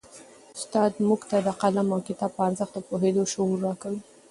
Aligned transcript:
استاد 0.57 0.91
موږ 1.07 1.21
ته 1.29 1.37
د 1.45 1.49
قلم 1.61 1.87
او 1.95 1.99
کتاب 2.07 2.31
په 2.35 2.41
ارزښت 2.47 2.73
د 2.75 2.79
پوهېدو 2.87 3.21
شعور 3.31 3.57
راکوي. 3.67 3.99